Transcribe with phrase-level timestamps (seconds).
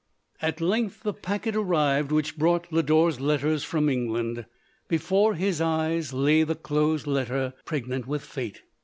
[0.41, 4.47] At length the packet arrived which brought Lodore letters from England.
[4.87, 8.63] Before his eyes lav the closed letter pregnant with fate.